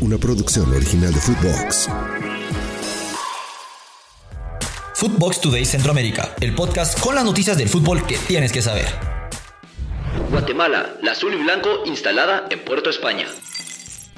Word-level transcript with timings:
una 0.00 0.18
producción 0.18 0.72
original 0.72 1.12
de 1.12 1.20
Footbox. 1.20 1.88
Footbox 4.94 5.40
Today 5.40 5.64
Centroamérica, 5.64 6.34
el 6.40 6.54
podcast 6.54 6.98
con 7.00 7.14
las 7.14 7.24
noticias 7.24 7.56
del 7.56 7.68
fútbol 7.68 8.04
que 8.06 8.16
tienes 8.18 8.52
que 8.52 8.62
saber. 8.62 8.86
Guatemala, 10.30 10.96
la 11.02 11.12
azul 11.12 11.34
y 11.34 11.42
blanco 11.42 11.82
instalada 11.86 12.46
en 12.50 12.64
Puerto 12.64 12.90
España. 12.90 13.26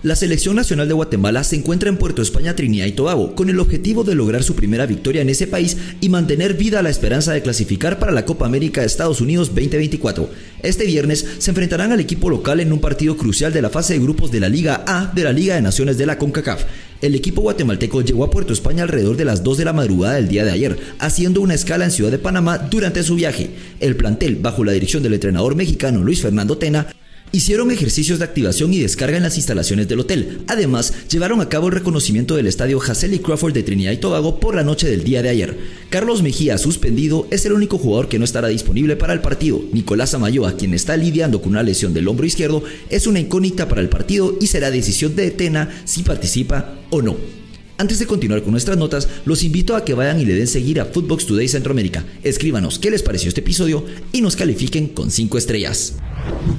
La 0.03 0.17
selección 0.17 0.57
nacional 0.57 0.89
de 0.89 0.95
Guatemala 0.95 1.45
se 1.45 1.57
encuentra 1.57 1.91
en 1.91 1.99
Puerto 1.99 2.23
España, 2.23 2.57
Trinidad 2.57 2.87
y 2.87 2.93
Tobago, 2.93 3.35
con 3.35 3.51
el 3.51 3.61
objetivo 3.61 4.03
de 4.03 4.15
lograr 4.15 4.43
su 4.43 4.55
primera 4.55 4.87
victoria 4.87 5.21
en 5.21 5.29
ese 5.29 5.47
país 5.47 5.77
y 6.01 6.09
mantener 6.09 6.55
vida 6.55 6.81
la 6.81 6.89
esperanza 6.89 7.35
de 7.35 7.43
clasificar 7.43 7.99
para 7.99 8.11
la 8.11 8.25
Copa 8.25 8.47
América 8.47 8.81
de 8.81 8.87
Estados 8.87 9.21
Unidos 9.21 9.49
2024. 9.49 10.31
Este 10.63 10.87
viernes 10.87 11.27
se 11.37 11.51
enfrentarán 11.51 11.93
al 11.93 12.01
equipo 12.01 12.31
local 12.31 12.61
en 12.61 12.73
un 12.73 12.81
partido 12.81 13.19
crucial 13.19 13.53
de 13.53 13.61
la 13.61 13.69
fase 13.69 13.93
de 13.93 14.01
grupos 14.01 14.31
de 14.31 14.41
la 14.41 14.49
Liga 14.49 14.85
A 14.87 15.13
de 15.15 15.23
la 15.23 15.35
Liga 15.35 15.57
de 15.57 15.61
Naciones 15.61 15.99
de 15.99 16.07
la 16.07 16.17
CONCACAF. 16.17 16.65
El 17.03 17.15
equipo 17.15 17.43
guatemalteco 17.43 18.01
llegó 18.01 18.25
a 18.25 18.31
Puerto 18.31 18.55
España 18.55 18.85
alrededor 18.85 19.19
de 19.19 19.27
las 19.27 19.43
2 19.43 19.59
de 19.59 19.65
la 19.67 19.75
madrugada 19.75 20.15
del 20.15 20.29
día 20.29 20.47
de 20.47 20.53
ayer, 20.53 20.79
haciendo 20.99 21.43
una 21.43 21.55
escala 21.55 21.85
en 21.85 21.91
Ciudad 21.91 22.11
de 22.11 22.19
Panamá 22.19 22.57
durante 22.57 23.03
su 23.03 23.17
viaje. 23.17 23.51
El 23.81 23.97
plantel, 23.97 24.37
bajo 24.37 24.65
la 24.65 24.73
dirección 24.73 25.03
del 25.03 25.13
entrenador 25.13 25.57
mexicano 25.57 26.03
Luis 26.03 26.23
Fernando 26.23 26.57
Tena, 26.57 26.87
Hicieron 27.33 27.71
ejercicios 27.71 28.19
de 28.19 28.25
activación 28.25 28.75
y 28.75 28.81
descarga 28.81 29.17
en 29.17 29.23
las 29.23 29.37
instalaciones 29.37 29.87
del 29.87 30.01
hotel. 30.01 30.43
Además, 30.49 30.93
llevaron 31.09 31.41
a 31.41 31.49
cabo 31.49 31.69
el 31.69 31.75
reconocimiento 31.75 32.35
del 32.35 32.49
estadio 32.49 32.81
Hassel 32.81 33.21
Crawford 33.21 33.53
de 33.53 33.63
Trinidad 33.63 33.93
y 33.93 33.99
Tobago 33.99 34.41
por 34.41 34.57
la 34.57 34.65
noche 34.65 34.91
del 34.91 35.05
día 35.05 35.23
de 35.23 35.29
ayer. 35.29 35.57
Carlos 35.91 36.25
Mejía, 36.25 36.59
suspendido, 36.59 37.29
es 37.31 37.47
el 37.47 37.53
único 37.53 37.79
jugador 37.79 38.09
que 38.09 38.19
no 38.19 38.25
estará 38.25 38.49
disponible 38.49 38.97
para 38.97 39.13
el 39.13 39.21
partido. 39.21 39.63
Nicolás 39.73 40.13
Amayoa, 40.13 40.57
quien 40.57 40.75
está 40.75 40.97
lidiando 40.97 41.41
con 41.41 41.53
una 41.53 41.63
lesión 41.63 41.95
del 41.95 42.09
hombro 42.09 42.27
izquierdo, 42.27 42.65
es 42.89 43.07
una 43.07 43.21
incógnita 43.21 43.69
para 43.69 43.81
el 43.81 43.89
partido 43.89 44.37
y 44.41 44.49
será 44.49 44.73
decisión 44.73 45.15
de 45.15 45.31
Tena 45.31 45.71
si 45.85 46.03
participa 46.03 46.81
o 46.91 47.01
no. 47.01 47.40
Antes 47.81 47.99
de 47.99 48.07
continuar 48.07 48.43
con 48.43 48.51
nuestras 48.51 48.77
notas, 48.77 49.09
los 49.25 49.43
invito 49.43 49.75
a 49.75 49.87
que 49.87 49.95
vayan 49.95 50.21
y 50.21 50.27
le 50.27 50.35
den 50.35 50.47
seguir 50.47 50.83
a 50.83 50.85
Footbox 50.85 51.25
Today 51.25 51.49
Centroamérica. 51.49 52.05
Escríbanos 52.23 52.79
qué 52.79 52.91
les 52.91 53.03
pareció 53.03 53.29
este 53.29 53.41
episodio 53.41 53.87
y 54.13 54.21
nos 54.21 54.37
califiquen 54.37 54.89
con 54.89 55.11
5 55.11 55.39
estrellas. 55.39 55.95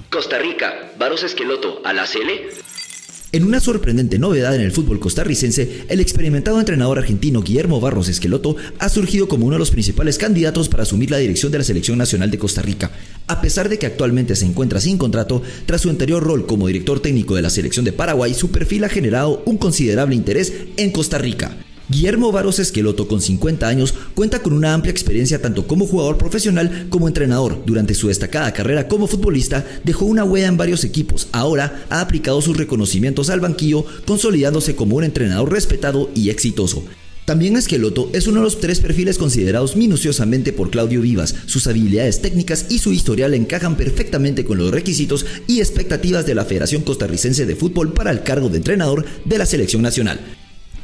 Costa 0.09 0.39
Rica, 0.39 0.94
Varos 0.97 1.22
Esqueloto 1.22 1.80
a 1.86 1.94
la 1.94 2.08
Cele. 2.08 2.50
En 3.34 3.46
una 3.46 3.62
sorprendente 3.62 4.20
novedad 4.20 4.54
en 4.56 4.60
el 4.60 4.74
fútbol 4.74 5.00
costarricense, 5.00 5.86
el 5.88 6.02
experimentado 6.02 6.60
entrenador 6.60 6.98
argentino 7.00 7.42
Guillermo 7.42 7.80
Barros 7.80 8.10
Esqueloto 8.10 8.58
ha 8.78 8.90
surgido 8.90 9.30
como 9.30 9.46
uno 9.46 9.56
de 9.56 9.60
los 9.60 9.72
principales 9.72 10.18
candidatos 10.18 10.68
para 10.68 10.84
asumir 10.84 11.12
la 11.12 11.18
dirección 11.18 11.50
de 11.50 11.59
la 11.59 11.64
Selección 11.64 11.98
Nacional 11.98 12.30
de 12.30 12.38
Costa 12.38 12.62
Rica. 12.62 12.92
A 13.28 13.40
pesar 13.40 13.70
de 13.70 13.80
que 13.80 13.86
actualmente 13.86 14.36
se 14.36 14.46
encuentra 14.46 14.82
sin 14.82 14.98
contrato, 14.98 15.42
tras 15.66 15.80
su 15.80 15.90
anterior 15.90 16.22
rol 16.22 16.46
como 16.46 16.68
director 16.68 17.00
técnico 17.00 17.36
de 17.36 17.42
la 17.42 17.50
Selección 17.50 17.86
de 17.86 17.94
Paraguay, 17.94 18.34
su 18.34 18.52
perfil 18.52 18.84
ha 18.84 18.90
generado 18.90 19.42
un 19.46 19.58
considerable 19.58 20.14
interés 20.14 20.52
en 20.76 20.92
Costa 20.92 21.18
Rica. 21.18 21.56
Guillermo 21.92 22.31
Varos 22.31 22.58
Esqueloto, 22.59 23.06
con 23.09 23.20
50 23.20 23.67
años, 23.67 23.94
cuenta 24.16 24.42
con 24.42 24.53
una 24.53 24.73
amplia 24.73 24.92
experiencia 24.92 25.42
tanto 25.42 25.67
como 25.67 25.86
jugador 25.86 26.17
profesional 26.17 26.88
como 26.89 27.09
entrenador. 27.09 27.64
Durante 27.66 27.95
su 27.95 28.08
destacada 28.08 28.53
carrera 28.53 28.88
como 28.88 29.08
futbolista, 29.08 29.66
dejó 29.84 30.06
una 30.06 30.23
huella 30.23 30.47
en 30.47 30.56
varios 30.56 30.86
equipos. 30.86 31.28
Ahora 31.34 31.84
ha 31.89 32.00
aplicado 32.00 32.42
sus 32.42 32.56
reconocimientos 32.56 33.30
al 33.30 33.42
banquillo, 33.42 33.84
consolidándose 34.06 34.73
como 34.73 34.95
un 34.95 35.03
entrenador 35.03 35.52
respetado 35.52 36.09
y 36.16 36.30
exitoso. 36.30 36.86
También 37.25 37.58
Esqueloto 37.58 38.09
es 38.14 38.25
uno 38.25 38.39
de 38.39 38.45
los 38.45 38.62
tres 38.62 38.80
perfiles 38.80 39.17
considerados 39.17 39.75
minuciosamente 39.75 40.53
por 40.53 40.69
Claudio 40.72 41.02
Vivas. 41.02 41.36
Sus 41.45 41.67
habilidades 41.67 42.22
técnicas 42.22 42.67
y 42.69 42.80
su 42.80 42.94
historial 42.94 43.34
encajan 43.34 43.75
perfectamente 43.75 44.45
con 44.45 44.58
los 44.58 44.72
requisitos 44.72 45.25
y 45.45 45.59
expectativas 45.59 46.25
de 46.25 46.36
la 46.36 46.45
Federación 46.45 46.84
Costarricense 46.84 47.45
de 47.45 47.56
Fútbol 47.58 47.92
para 47.92 48.12
el 48.12 48.23
cargo 48.23 48.47
de 48.47 48.58
entrenador 48.58 49.06
de 49.25 49.38
la 49.38 49.45
selección 49.45 49.81
nacional. 49.81 50.22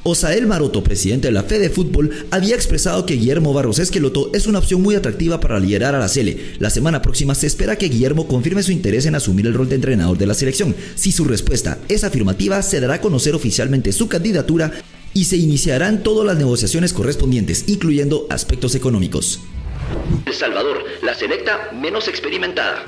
Osael 0.03 0.47
Maroto, 0.47 0.83
presidente 0.83 1.27
de 1.27 1.33
la 1.33 1.43
Fede 1.43 1.69
Fútbol, 1.69 2.27
había 2.31 2.55
expresado 2.55 3.05
que 3.05 3.15
Guillermo 3.15 3.53
Barros 3.53 3.79
Esqueloto 3.79 4.31
es 4.33 4.47
una 4.47 4.59
opción 4.59 4.81
muy 4.81 4.95
atractiva 4.95 5.39
para 5.39 5.59
liderar 5.59 5.95
a 5.95 5.99
la 5.99 6.07
Sele. 6.07 6.55
La 6.59 6.69
semana 6.69 7.01
próxima 7.01 7.35
se 7.35 7.47
espera 7.47 7.75
que 7.75 7.89
Guillermo 7.89 8.27
confirme 8.27 8.63
su 8.63 8.71
interés 8.71 9.05
en 9.05 9.15
asumir 9.15 9.47
el 9.47 9.53
rol 9.53 9.69
de 9.69 9.75
entrenador 9.75 10.17
de 10.17 10.27
la 10.27 10.33
selección. 10.33 10.75
Si 10.95 11.11
su 11.11 11.25
respuesta 11.25 11.77
es 11.89 12.03
afirmativa, 12.03 12.61
se 12.61 12.79
dará 12.79 12.95
a 12.95 13.01
conocer 13.01 13.35
oficialmente 13.35 13.91
su 13.91 14.07
candidatura 14.07 14.71
y 15.13 15.25
se 15.25 15.37
iniciarán 15.37 16.03
todas 16.03 16.25
las 16.25 16.37
negociaciones 16.37 16.93
correspondientes, 16.93 17.65
incluyendo 17.67 18.27
aspectos 18.29 18.75
económicos. 18.75 19.39
El 20.25 20.33
Salvador, 20.33 20.83
la 21.01 21.15
selecta 21.15 21.71
menos 21.73 22.07
experimentada. 22.07 22.85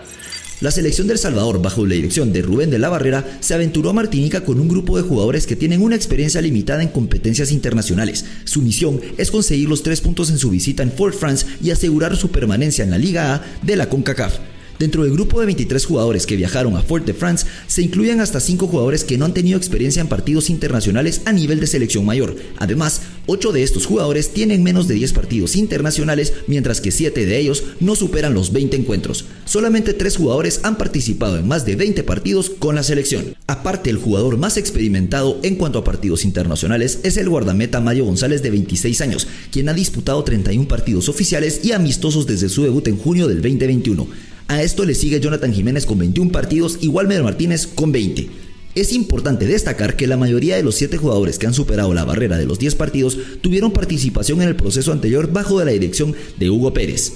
La 0.62 0.72
selección 0.72 1.08
del 1.08 1.18
Salvador, 1.18 1.62
bajo 1.62 1.86
la 1.86 1.96
dirección 1.96 2.34
de 2.34 2.42
Rubén 2.42 2.70
de 2.70 2.80
la 2.80 2.90
Barrera, 2.90 3.25
se 3.40 3.53
aventuró 3.53 3.92
a 3.92 3.94
Martinica 3.94 4.44
con 4.44 4.59
un 4.59 4.68
grupo 4.68 4.97
de 4.97 5.03
jugadores 5.03 5.47
que 5.47 5.56
tienen 5.56 5.81
una 5.81 5.96
experiencia 5.96 6.42
limitada 6.42 6.84
en 6.84 6.90
competencias 6.90 7.53
internacionales. 7.53 8.25
Su 8.44 8.62
misión 8.62 9.00
es 9.18 9.31
conseguir 9.31 9.69
los 9.69 9.84
tres 9.84 10.02
puntos 10.02 10.30
en 10.30 10.38
su 10.38 10.50
visita 10.50 10.84
en 10.84 10.92
Fort 10.92 11.16
France 11.16 11.46
y 11.64 11.72
asegurar 11.72 12.18
su 12.18 12.30
permanencia 12.30 12.84
en 12.84 12.92
la 12.92 12.98
Liga 12.98 13.36
A 13.36 13.46
de 13.62 13.78
la 13.78 13.88
CONCACAF. 13.88 14.49
Dentro 14.79 15.03
del 15.03 15.12
grupo 15.12 15.41
de 15.41 15.45
23 15.45 15.85
jugadores 15.85 16.25
que 16.25 16.38
viajaron 16.38 16.78
a 16.78 16.81
Fort 16.81 17.06
de 17.06 17.13
France, 17.13 17.45
se 17.67 17.81
incluyen 17.81 18.22
hasta 18.22 18.40
5 18.40 18.66
jugadores 18.66 19.03
que 19.03 19.17
no 19.17 19.25
han 19.25 19.34
tenido 19.34 19.57
experiencia 19.57 20.00
en 20.00 20.07
partidos 20.07 20.50
internacionales 20.50 21.22
a 21.25 21.34
nivel 21.34 21.59
de 21.59 21.67
selección 21.67 22.06
mayor. 22.06 22.38
Además, 22.59 23.01
8 23.25 23.51
de 23.51 23.63
estos 23.63 23.85
jugadores 23.85 24.29
tienen 24.29 24.63
menos 24.63 24.88
de 24.88 24.94
10 24.94 25.12
partidos 25.12 25.57
internacionales, 25.57 26.31
mientras 26.47 26.79
que 26.79 26.91
7 26.91 27.25
de 27.25 27.38
ellos 27.38 27.66
no 27.81 27.94
superan 27.97 28.34
los 28.34 28.53
20 28.53 28.78
encuentros. 28.78 29.25
Solamente 29.44 29.94
3 29.94 30.16
jugadores 30.16 30.62
han 30.63 30.78
participado 30.78 31.38
en 31.38 31.45
más 31.45 31.66
de 31.66 31.75
20 31.75 32.03
partidos 32.06 32.50
con 32.50 32.75
la 32.75 32.84
selección. 32.84 33.35
Aparte, 33.47 33.89
el 33.89 33.97
jugador 33.97 34.38
más 34.38 34.56
experimentado 34.56 35.41
en 35.44 35.56
cuanto 35.56 35.79
a 35.79 35.84
partidos 35.84 36.23
internacionales 36.23 37.00
es 37.03 37.18
el 37.18 37.28
guardameta 37.28 37.81
Mario 37.81 38.06
González 38.06 38.41
de 38.44 38.51
26 38.51 39.01
años, 39.01 39.28
quien 39.51 39.68
ha 39.68 39.73
disputado 39.73 40.23
31 40.23 40.69
partidos 40.69 41.09
oficiales 41.09 41.66
y 41.66 41.73
amistosos 41.73 42.25
desde 42.28 42.47
su 42.47 42.63
debut 42.63 42.88
en 42.88 42.97
junio 42.97 43.28
del 43.28 43.41
2021. 43.41 44.28
A 44.50 44.64
esto 44.64 44.84
le 44.84 44.96
sigue 44.96 45.20
Jonathan 45.20 45.54
Jiménez 45.54 45.86
con 45.86 46.00
21 46.00 46.32
partidos 46.32 46.80
y 46.82 46.88
Walmer 46.88 47.22
Martínez 47.22 47.68
con 47.68 47.92
20. 47.92 48.32
Es 48.74 48.94
importante 48.94 49.46
destacar 49.46 49.96
que 49.96 50.08
la 50.08 50.18
mayoría 50.18 50.56
de 50.56 50.64
los 50.64 50.74
7 50.74 50.98
jugadores 50.98 51.38
que 51.38 51.46
han 51.46 51.54
superado 51.54 51.94
la 51.94 52.04
barrera 52.04 52.36
de 52.36 52.48
los 52.48 52.58
10 52.58 52.74
partidos 52.74 53.16
tuvieron 53.42 53.72
participación 53.72 54.42
en 54.42 54.48
el 54.48 54.56
proceso 54.56 54.92
anterior 54.92 55.32
bajo 55.32 55.64
la 55.64 55.70
dirección 55.70 56.16
de 56.38 56.50
Hugo 56.50 56.74
Pérez. 56.74 57.14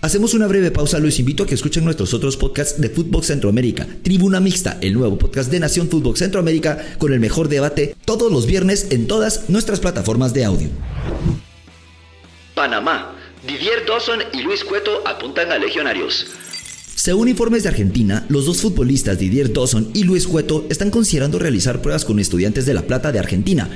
Hacemos 0.00 0.32
una 0.32 0.46
breve 0.46 0.70
pausa, 0.70 0.98
los 1.00 1.18
invito 1.18 1.42
a 1.42 1.46
que 1.46 1.54
escuchen 1.54 1.84
nuestros 1.84 2.14
otros 2.14 2.38
podcasts 2.38 2.80
de 2.80 2.88
Fútbol 2.88 3.24
Centroamérica, 3.24 3.86
Tribuna 4.02 4.40
Mixta, 4.40 4.78
el 4.80 4.94
nuevo 4.94 5.18
podcast 5.18 5.50
de 5.50 5.60
Nación 5.60 5.90
Fútbol 5.90 6.16
Centroamérica 6.16 6.96
con 6.96 7.12
el 7.12 7.20
mejor 7.20 7.48
debate 7.48 7.94
todos 8.06 8.32
los 8.32 8.46
viernes 8.46 8.86
en 8.88 9.06
todas 9.06 9.50
nuestras 9.50 9.80
plataformas 9.80 10.32
de 10.32 10.46
audio. 10.46 10.68
Panamá, 12.54 13.16
Didier 13.46 13.84
Dawson 13.86 14.20
y 14.32 14.40
Luis 14.40 14.64
Cueto 14.64 15.06
apuntan 15.06 15.52
a 15.52 15.58
legionarios. 15.58 16.26
Según 17.02 17.28
informes 17.28 17.62
de 17.62 17.70
Argentina, 17.70 18.26
los 18.28 18.44
dos 18.44 18.60
futbolistas 18.60 19.18
Didier 19.18 19.54
Dawson 19.54 19.88
y 19.94 20.04
Luis 20.04 20.26
Cueto 20.26 20.66
están 20.68 20.90
considerando 20.90 21.38
realizar 21.38 21.80
pruebas 21.80 22.04
con 22.04 22.20
estudiantes 22.20 22.66
de 22.66 22.74
La 22.74 22.82
Plata 22.82 23.10
de 23.10 23.18
Argentina. 23.18 23.70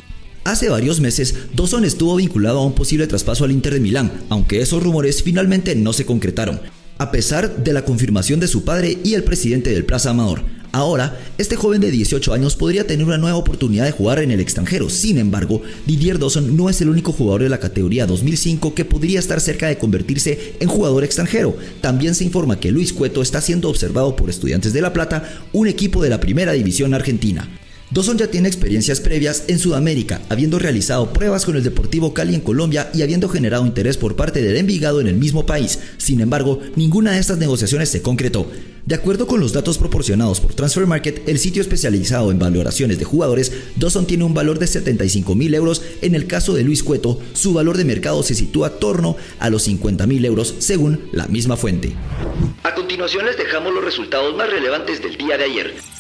Hace 0.45 0.69
varios 0.69 1.01
meses, 1.01 1.35
Dawson 1.55 1.87
estuvo 1.87 2.17
vinculado 2.17 2.59
a 2.59 2.67
un 2.67 2.75
posible 2.75 3.07
traspaso 3.07 3.45
al 3.45 3.53
Inter 3.53 3.73
de 3.73 3.81
Milán, 3.81 4.13
aunque 4.29 4.61
esos 4.61 4.83
rumores 4.83 5.23
finalmente 5.23 5.75
no 5.75 5.95
se 5.95 6.05
concretaron, 6.05 6.61
a 6.99 7.11
pesar 7.11 7.65
de 7.65 7.73
la 7.73 7.87
confirmación 7.87 8.41
de 8.41 8.47
su 8.47 8.63
padre 8.63 8.99
y 9.03 9.15
el 9.15 9.25
presidente 9.25 9.71
del 9.71 9.87
Plaza 9.87 10.11
Amador. 10.11 10.43
Ahora, 10.75 11.17
este 11.39 11.55
joven 11.55 11.81
de 11.81 11.93
18 11.93 12.33
años 12.33 12.57
podría 12.57 12.85
tener 12.85 13.07
una 13.07 13.17
nueva 13.17 13.37
oportunidad 13.37 13.85
de 13.85 13.93
jugar 13.93 14.19
en 14.19 14.33
el 14.33 14.41
extranjero. 14.41 14.91
Sin 14.91 15.19
embargo, 15.19 15.63
Didier 15.87 16.19
Dawson 16.19 16.57
no 16.57 16.69
es 16.69 16.81
el 16.81 16.89
único 16.89 17.13
jugador 17.13 17.45
de 17.45 17.49
la 17.49 17.61
categoría 17.61 18.09
2005 18.09 18.75
que 18.75 18.85
podría 18.85 19.21
estar 19.21 19.41
cerca 19.41 19.69
de 19.69 19.79
convertirse 19.79 20.57
en 20.59 20.69
jugador 20.69 21.05
extranjero. 21.05 21.57
También 21.81 22.17
se 22.17 22.25
informa 22.25 22.59
que 22.59 22.73
Luis 22.73 22.93
Cueto 22.93 23.23
está 23.23 23.41
siendo 23.41 23.69
observado 23.69 24.17
por 24.17 24.31
Estudiantes 24.31 24.73
de 24.73 24.81
La 24.81 24.93
Plata, 24.93 25.45
un 25.53 25.69
equipo 25.69 26.03
de 26.03 26.11
la 26.11 26.19
primera 26.19 26.51
división 26.51 26.93
argentina. 26.93 27.49
Dawson 27.95 28.19
ya 28.19 28.27
tiene 28.27 28.49
experiencias 28.49 28.99
previas 28.99 29.45
en 29.47 29.61
Sudamérica, 29.61 30.21
habiendo 30.29 30.59
realizado 30.59 31.13
pruebas 31.13 31.45
con 31.45 31.55
el 31.55 31.63
Deportivo 31.63 32.13
Cali 32.13 32.35
en 32.35 32.41
Colombia 32.41 32.91
y 32.93 33.03
habiendo 33.03 33.29
generado 33.29 33.65
interés 33.67 33.97
por 33.97 34.17
parte 34.17 34.43
del 34.43 34.57
Envigado 34.57 35.01
en 35.01 35.07
el 35.07 35.15
mismo 35.15 35.47
país. 35.47 35.79
Sin 35.97 36.21
embargo, 36.21 36.59
ninguna 36.75 37.13
de 37.13 37.21
estas 37.21 37.39
negociaciones 37.39 37.91
se 37.91 38.03
concretó. 38.03 38.51
De 38.85 38.97
acuerdo 38.97 39.29
con 39.29 39.39
los 39.39 39.53
datos 39.53 39.79
proporcionados 39.79 40.41
por 40.41 40.55
Transfer 40.55 40.89
Market, 40.89 41.29
el 41.29 41.39
sitio 41.39 41.63
especializado 41.63 42.33
en 42.33 42.41
valoraciones 42.41 42.99
de 42.99 43.05
jugadores, 43.05 43.53
Dawson 43.77 44.07
tiene 44.07 44.25
un 44.25 44.35
valor 44.35 44.59
de 44.59 44.67
75 44.67 45.37
mil 45.37 45.55
euros. 45.55 45.81
En 46.03 46.17
el 46.17 46.27
caso 46.27 46.53
de 46.53 46.65
Luis 46.65 46.83
Cueto, 46.83 47.21
su 47.33 47.55
valor 47.55 47.77
de 47.77 47.85
mercado 47.85 48.25
se 48.25 48.35
sitúa 48.35 48.71
torno 48.81 49.17
a 49.39 49.51
los 49.51 49.63
50 49.63 50.05
mil 50.09 50.25
euros, 50.25 50.53
según 50.59 51.09
la 51.13 51.29
misma 51.29 51.57
fuente. 51.57 51.95
A 52.65 52.75
continuación 52.75 53.25
les 53.25 53.39
dejamos 53.39 53.73
los 53.73 53.85
resultados 53.85 54.37
más 54.37 54.51
relevantes 54.51 55.01
del 55.01 55.17
día 55.17 55.39
de 55.39 55.45
ayer. 55.45 55.94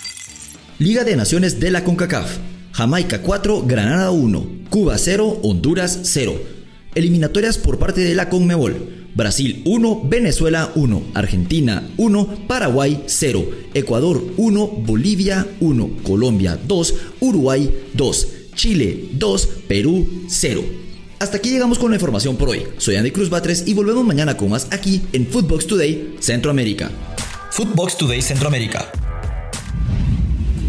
Liga 0.81 1.05
de 1.05 1.15
Naciones 1.15 1.61
de 1.61 1.71
la 1.71 1.85
CONCACAF. 1.85 2.39
Jamaica 2.73 3.23
4, 3.23 3.63
Granada 3.65 4.11
1, 4.11 4.47
Cuba 4.71 4.99
0, 4.99 5.39
Honduras 5.45 6.01
0. 6.03 6.35
Eliminatorias 6.97 7.59
por 7.59 7.79
parte 7.79 8.01
de 8.01 8.13
la 8.17 8.29
CONMEBOL. 8.29 9.05
Brasil 9.15 9.63
1, 9.65 10.03
Venezuela 10.07 10.73
1, 10.75 11.03
Argentina 11.15 11.89
1, 11.97 12.47
Paraguay 12.49 13.05
0, 13.07 13.49
Ecuador 13.73 14.21
1, 14.37 14.67
Bolivia 14.85 15.47
1, 15.61 15.91
Colombia 16.03 16.59
2, 16.67 16.95
Uruguay 17.21 17.73
2, 17.93 18.29
Chile 18.57 19.11
2, 19.13 19.49
Perú 19.69 20.25
0. 20.27 20.65
Hasta 21.21 21.37
aquí 21.37 21.51
llegamos 21.51 21.79
con 21.79 21.93
la 21.93 21.97
información 21.97 22.37
por 22.37 22.49
hoy. 22.49 22.65
Soy 22.79 22.97
Andy 22.97 23.13
Cruz 23.13 23.31
Batres 23.31 23.63
y 23.69 23.75
volvemos 23.75 24.05
mañana 24.05 24.37
con 24.37 24.51
más 24.51 24.67
aquí 24.73 25.03
en 25.13 25.29
Footbox 25.29 25.69
Today 25.69 26.17
Centroamérica. 26.19 26.91
Footbox 27.53 27.97
Today 27.97 28.21
Centroamérica. 28.21 28.91